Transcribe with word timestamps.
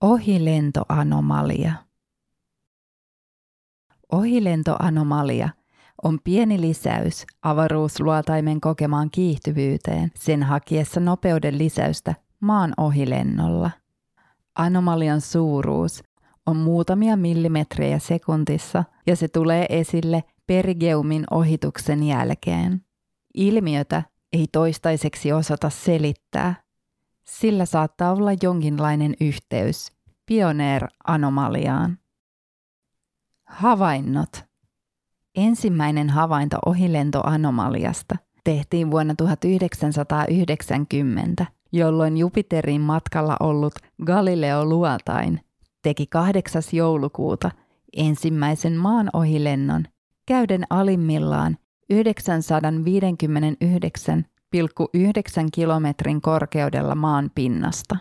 Ohilentoanomalia. 0.00 1.72
Ohilentoanomalia 4.12 5.48
on 6.02 6.18
pieni 6.24 6.60
lisäys 6.60 7.26
avaruusluotaimen 7.42 8.60
kokemaan 8.60 9.10
kiihtyvyyteen 9.10 10.10
sen 10.16 10.42
hakiessa 10.42 11.00
nopeuden 11.00 11.58
lisäystä 11.58 12.14
maan 12.40 12.74
ohilennolla. 12.76 13.70
Anomalian 14.54 15.20
suuruus 15.20 16.02
on 16.46 16.56
muutamia 16.56 17.16
millimetrejä 17.16 17.98
sekuntissa 17.98 18.84
ja 19.06 19.16
se 19.16 19.28
tulee 19.28 19.66
esille 19.68 20.24
perigeumin 20.46 21.24
ohituksen 21.30 22.02
jälkeen. 22.02 22.80
Ilmiötä 23.34 24.02
ei 24.32 24.46
toistaiseksi 24.52 25.32
osata 25.32 25.70
selittää. 25.70 26.63
Sillä 27.24 27.64
saattaa 27.64 28.12
olla 28.12 28.30
jonkinlainen 28.42 29.14
yhteys 29.20 29.92
Pioneer-anomaliaan. 30.26 31.98
Havainnot. 33.44 34.44
Ensimmäinen 35.34 36.10
havainto 36.10 36.58
ohilentoanomaliasta 36.66 38.16
tehtiin 38.44 38.90
vuonna 38.90 39.14
1990, 39.14 41.46
jolloin 41.72 42.16
Jupiterin 42.16 42.80
matkalla 42.80 43.36
ollut 43.40 43.74
Galileo 44.04 44.64
Luotain 44.64 45.40
teki 45.82 46.06
8. 46.06 46.62
joulukuuta 46.72 47.50
ensimmäisen 47.96 48.76
maan 48.76 49.10
ohilennon 49.12 49.84
käyden 50.26 50.64
alimmillaan 50.70 51.56
959,9 51.92 51.98
kilometrin 55.50 56.20
korkeudella 56.20 56.94
maan 56.94 57.30
pinnasta. 57.34 57.96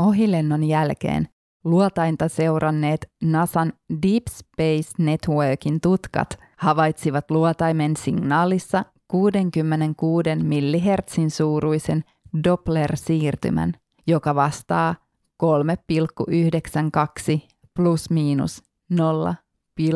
Ohilennon 0.00 0.64
jälkeen 0.64 1.28
luotainta 1.64 2.28
seuranneet 2.28 3.10
NASAn 3.22 3.72
Deep 4.02 4.22
Space 4.30 4.92
Networkin 4.98 5.80
tutkat 5.80 6.38
havaitsivat 6.56 7.30
luotaimen 7.30 7.96
signaalissa 7.96 8.84
66 9.08 10.30
MHz 10.34 11.34
suuruisen 11.34 12.04
Doppler-siirtymän, 12.44 13.72
joka 14.06 14.34
vastaa 14.34 14.94
3,92 15.42 17.48
plus 17.74 18.10
miinus 18.10 18.62
0,08 19.80 19.86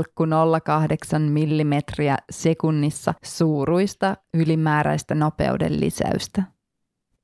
millimetriä 1.19 2.17
sekunnissa 2.31 3.15
suuruista 3.25 4.17
ylimääräistä 4.35 5.15
nopeuden 5.15 5.81
lisäystä. 5.81 6.43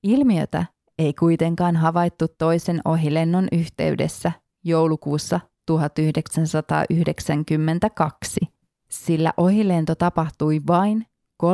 Ilmiötä 0.02 0.64
ei 0.98 1.14
kuitenkaan 1.14 1.76
havaittu 1.76 2.26
toisen 2.38 2.80
ohilennon 2.84 3.48
yhteydessä 3.52 4.32
joulukuussa 4.64 5.40
1992, 5.66 8.40
sillä 8.88 9.32
ohilento 9.36 9.94
tapahtui 9.94 10.60
vain 10.66 11.06
303,1 11.42 11.48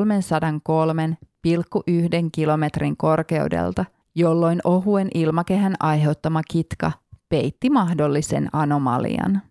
kilometrin 2.33 2.97
korkeudelta, 2.97 3.85
jolloin 4.15 4.61
ohuen 4.65 5.09
ilmakehän 5.15 5.75
aiheuttama 5.81 6.41
kitka 6.51 6.93
peitti 7.29 7.71
mahdollisen 7.71 8.49
anomalian. 8.53 9.43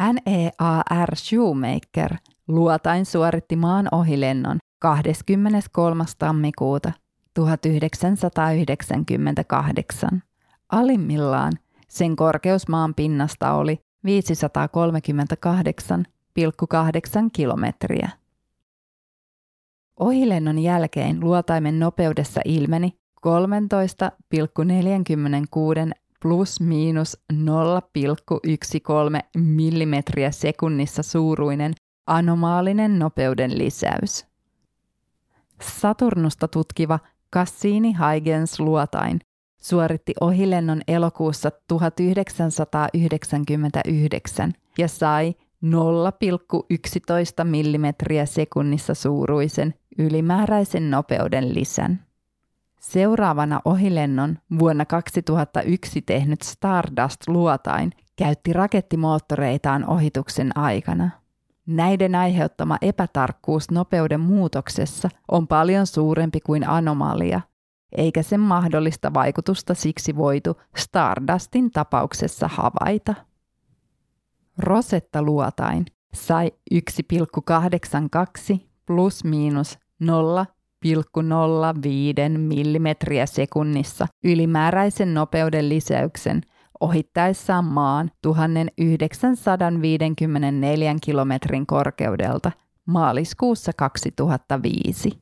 NEAR 0.00 1.16
Shoemaker 1.16 2.16
luotain 2.48 3.06
suoritti 3.06 3.56
maan 3.56 3.88
ohilennon 3.92 4.58
23. 4.78 6.04
tammikuuta 6.18 6.92
1998. 7.34 10.22
Alimmillaan 10.72 11.52
sen 11.88 12.16
korkeus 12.16 12.68
maan 12.68 12.94
pinnasta 12.94 13.52
oli 13.52 13.80
538,8 14.06 14.12
kilometriä. 17.32 18.08
Ohilennon 20.00 20.58
jälkeen 20.58 21.20
luotaimen 21.20 21.78
nopeudessa 21.78 22.40
ilmeni 22.44 22.92
13,46 23.26 23.32
plus 26.22 26.60
miinus 26.60 27.18
0,13 27.32 27.38
millimetriä 29.36 30.30
sekunnissa 30.30 31.02
suuruinen 31.02 31.74
anomaalinen 32.06 32.98
nopeuden 32.98 33.58
lisäys. 33.58 34.26
Saturnusta 35.62 36.48
tutkiva 36.48 36.98
Cassini-Huygens 37.36 38.60
luotain 38.60 39.20
suoritti 39.62 40.12
ohilennon 40.20 40.82
elokuussa 40.88 41.50
1999 41.68 44.52
ja 44.78 44.88
sai 44.88 45.34
0,11 45.64 45.70
millimetriä 47.44 48.26
sekunnissa 48.26 48.94
suuruisen 48.94 49.74
ylimääräisen 49.98 50.90
nopeuden 50.90 51.54
lisän. 51.54 52.05
Seuraavana 52.90 53.60
ohilennon 53.64 54.38
vuonna 54.58 54.84
2001 54.84 56.02
tehnyt 56.02 56.42
Stardust-luotain 56.42 57.90
käytti 58.16 58.52
rakettimoottoreitaan 58.52 59.86
ohituksen 59.86 60.58
aikana. 60.58 61.10
Näiden 61.66 62.14
aiheuttama 62.14 62.76
epätarkkuus 62.82 63.70
nopeuden 63.70 64.20
muutoksessa 64.20 65.08
on 65.30 65.48
paljon 65.48 65.86
suurempi 65.86 66.40
kuin 66.40 66.68
anomalia, 66.68 67.40
eikä 67.92 68.22
sen 68.22 68.40
mahdollista 68.40 69.14
vaikutusta 69.14 69.74
siksi 69.74 70.16
voitu 70.16 70.60
Stardustin 70.76 71.70
tapauksessa 71.70 72.48
havaita. 72.48 73.14
Rosetta-luotain 74.58 75.86
sai 76.14 76.52
1,82 76.74 78.58
plus 78.86 79.24
miinus 79.24 79.78
0 80.00 80.46
0,05 80.48 80.55
millimetriä 82.40 83.26
sekunnissa 83.26 84.06
ylimääräisen 84.24 85.14
nopeuden 85.14 85.68
lisäyksen 85.68 86.40
ohittaessaan 86.80 87.64
maan 87.64 88.10
1954 88.22 90.96
kilometrin 91.02 91.66
korkeudelta 91.66 92.52
maaliskuussa 92.86 93.72
2005. 93.76 95.18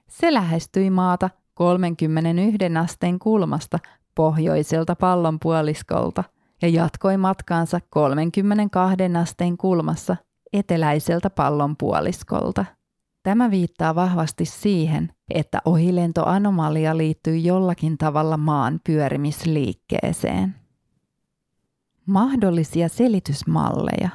Se 0.08 0.32
lähestyi 0.32 0.90
maata 0.90 1.30
31 1.54 2.58
asteen 2.82 3.18
kulmasta 3.18 3.78
pohjoiselta 4.14 4.96
pallonpuoliskolta 4.96 6.24
ja 6.62 6.68
jatkoi 6.68 7.16
matkaansa 7.16 7.80
32 7.90 8.96
asteen 9.22 9.56
kulmassa 9.56 10.16
eteläiseltä 10.52 11.30
pallonpuoliskolta. 11.30 12.64
Tämä 13.22 13.50
viittaa 13.50 13.94
vahvasti 13.94 14.44
siihen, 14.44 15.12
että 15.30 15.58
ohilentoanomalia 15.64 16.96
liittyy 16.96 17.36
jollakin 17.36 17.98
tavalla 17.98 18.36
maan 18.36 18.80
pyörimisliikkeeseen. 18.86 20.54
Mahdollisia 22.06 22.88
selitysmalleja. 22.88 24.08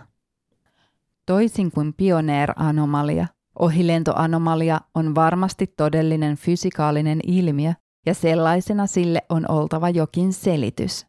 Toisin 1.26 1.72
kuin 1.72 1.94
Pioneer-anomalia, 1.94 3.28
ohilentoanomalia 3.60 4.82
on 4.96 5.16
varmasti 5.16 5.68
todellinen 5.68 6.36
fysikaalinen 6.36 7.20
ilmiö 7.28 7.74
ja 8.06 8.14
sellaisena 8.14 8.88
sille 8.88 9.22
on 9.30 9.52
oltava 9.52 9.90
jokin 9.90 10.34
selitys. 10.34 11.08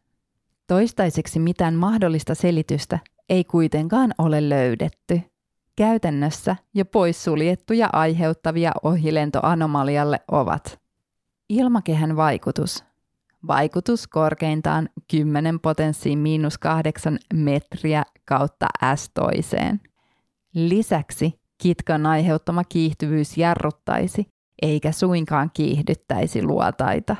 Toistaiseksi 0.67 1.39
mitään 1.39 1.75
mahdollista 1.75 2.35
selitystä 2.35 2.99
ei 3.29 3.43
kuitenkaan 3.43 4.13
ole 4.17 4.49
löydetty 4.49 5.21
käytännössä 5.79 6.55
jo 6.73 6.85
poissuljettuja 6.85 7.89
aiheuttavia 7.93 8.71
ohilentoanomalialle 8.83 10.19
ovat 10.31 10.79
ilmakehän 11.49 12.15
vaikutus, 12.15 12.83
vaikutus 13.47 14.07
korkeintaan 14.07 14.89
10 15.11 15.59
potenssiin 15.59 16.19
miinus 16.19 16.57
8 16.57 17.19
metriä 17.33 18.03
kautta 18.25 18.67
S 18.95 19.11
toiseen. 19.13 19.81
Lisäksi 20.53 21.39
kitkan 21.57 22.05
aiheuttama 22.05 22.63
kiihtyvyys 22.63 23.37
jarruttaisi, 23.37 24.27
eikä 24.61 24.91
suinkaan 24.91 25.51
kiihdyttäisi 25.53 26.43
luotaita. 26.43 27.15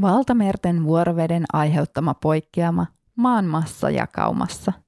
Valtamerten 0.00 0.84
vuoroveden 0.84 1.44
aiheuttama 1.52 2.14
poikkeama 2.14 2.86
maan 3.16 3.44
massajakaumassa– 3.44 4.72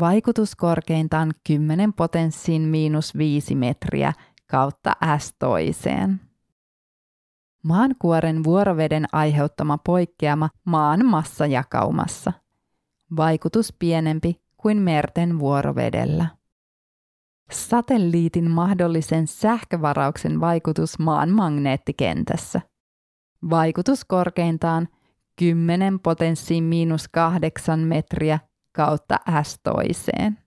Vaikutus 0.00 0.56
korkeintaan 0.56 1.32
10 1.44 1.92
potenssiin 1.92 2.62
miinus 2.62 3.16
5 3.18 3.54
metriä 3.54 4.12
kautta 4.46 4.92
S 5.18 5.34
toiseen. 5.38 6.20
Maankuoren 7.64 8.44
vuoroveden 8.44 9.06
aiheuttama 9.12 9.78
poikkeama 9.78 10.48
maan 10.64 11.06
massajakaumassa. 11.06 12.32
Vaikutus 13.16 13.74
pienempi 13.78 14.42
kuin 14.56 14.78
merten 14.78 15.38
vuorovedellä. 15.38 16.26
Satelliitin 17.50 18.50
mahdollisen 18.50 19.26
sähkövarauksen 19.26 20.40
vaikutus 20.40 20.98
maan 20.98 21.30
magneettikentässä. 21.30 22.60
Vaikutus 23.50 24.04
korkeintaan 24.04 24.88
10 25.36 26.00
potenssiin 26.00 26.64
miinus 26.64 27.08
8 27.08 27.80
metriä 27.80 28.38
kautta 28.72 29.18
S 29.42 29.60
toiseen. 29.62 30.38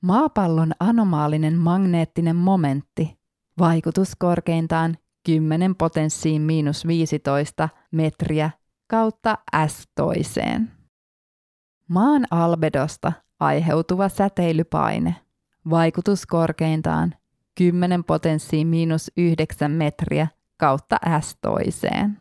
Maapallon 0.00 0.72
anomaalinen 0.80 1.58
magneettinen 1.58 2.36
momentti. 2.36 3.18
Vaikutus 3.58 4.12
korkeintaan 4.18 4.96
10 5.26 5.74
potenssiin 5.74 6.42
miinus 6.42 6.86
15 6.86 7.68
metriä 7.92 8.50
kautta 8.86 9.38
S 9.66 9.88
toiseen. 9.94 10.70
Maan 11.88 12.26
albedosta 12.30 13.12
aiheutuva 13.40 14.08
säteilypaine. 14.08 15.16
Vaikutus 15.70 16.26
korkeintaan 16.26 17.14
10 17.54 18.04
potenssiin 18.04 18.66
miinus 18.66 19.10
9 19.16 19.70
metriä 19.70 20.26
kautta 20.56 20.96
S 21.20 21.36
toiseen. 21.40 22.18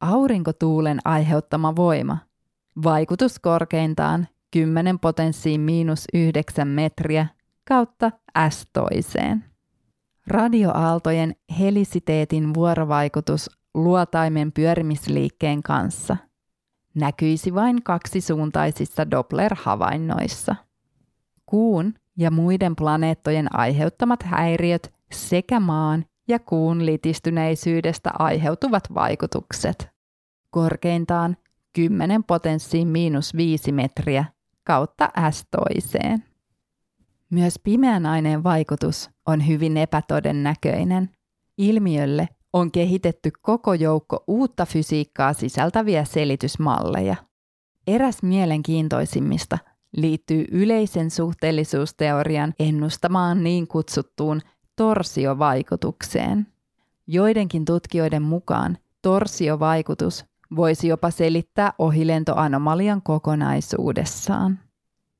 Aurinkotuulen 0.00 0.98
aiheuttama 1.04 1.76
voima. 1.76 2.18
Vaikutus 2.84 3.38
korkeintaan 3.38 4.28
10 4.50 4.98
potenssiin 4.98 5.60
miinus 5.60 6.04
9 6.14 6.68
metriä 6.68 7.26
kautta 7.68 8.10
S 8.50 8.66
toiseen. 8.72 9.44
Radioaaltojen 10.26 11.36
helisiteetin 11.58 12.54
vuorovaikutus 12.54 13.50
luotaimen 13.74 14.52
pyörimisliikkeen 14.52 15.62
kanssa 15.62 16.16
näkyisi 16.94 17.54
vain 17.54 17.82
kaksisuuntaisissa 17.82 19.10
Doppler-havainnoissa. 19.10 20.54
Kuun 21.46 21.94
ja 22.18 22.30
muiden 22.30 22.76
planeettojen 22.76 23.54
aiheuttamat 23.56 24.22
häiriöt 24.22 24.92
sekä 25.12 25.60
maan 25.60 26.04
ja 26.28 26.38
kuun 26.38 26.86
litistyneisyydestä 26.86 28.10
aiheutuvat 28.18 28.94
vaikutukset. 28.94 29.88
Korkeintaan 30.50 31.36
10 31.72 32.24
potenssiin 32.24 32.88
miinus 32.88 33.36
5 33.36 33.72
metriä 33.72 34.24
kautta 34.64 35.10
S 35.30 35.44
toiseen. 35.50 36.24
Myös 37.30 37.60
pimeän 37.64 38.06
aineen 38.06 38.44
vaikutus 38.44 39.10
on 39.26 39.46
hyvin 39.46 39.76
epätodennäköinen. 39.76 41.10
Ilmiölle 41.58 42.28
on 42.52 42.72
kehitetty 42.72 43.30
koko 43.42 43.74
joukko 43.74 44.24
uutta 44.26 44.66
fysiikkaa 44.66 45.32
sisältäviä 45.32 46.04
selitysmalleja. 46.04 47.16
Eräs 47.86 48.22
mielenkiintoisimmista 48.22 49.58
liittyy 49.96 50.44
yleisen 50.50 51.10
suhteellisuusteorian 51.10 52.54
ennustamaan 52.58 53.44
niin 53.44 53.68
kutsuttuun 53.68 54.40
torsiovaikutukseen. 54.76 56.46
Joidenkin 57.06 57.64
tutkijoiden 57.64 58.22
mukaan 58.22 58.78
torsiovaikutus 59.02 60.24
voisi 60.56 60.88
jopa 60.88 61.10
selittää 61.10 61.72
ohilentoanomalian 61.78 63.02
kokonaisuudessaan. 63.02 64.58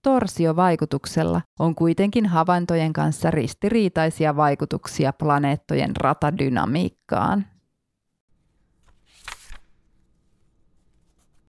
Torsiovaikutuksella 0.03 1.41
on 1.59 1.75
kuitenkin 1.75 2.27
havaintojen 2.27 2.93
kanssa 2.93 3.31
ristiriitaisia 3.31 4.37
vaikutuksia 4.37 5.13
planeettojen 5.13 5.97
ratadynamiikkaan. 5.97 7.47